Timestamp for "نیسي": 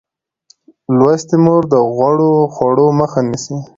3.29-3.57